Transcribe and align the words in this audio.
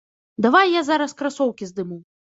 Давай 0.45 0.71
я 0.75 0.81
зараз 0.87 1.13
красоўкі 1.19 1.69
здыму. 1.73 2.03